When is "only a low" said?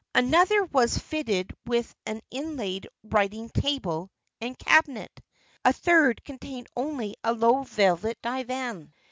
6.75-7.61